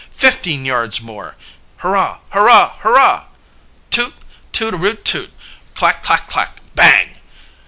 "Fifteen 0.17 0.65
yards 0.65 0.99
more!" 0.99 1.35
"Hurrah! 1.77 2.21
Hurrah! 2.31 2.73
Hurrah!" 2.79 3.25
Toot! 3.91 4.15
toot 4.51 4.73
a 4.73 4.77
root 4.77 5.05
toot! 5.05 5.31
Clack 5.75 6.01
clack 6.03 6.27
clack, 6.27 6.57
bang! 6.73 7.17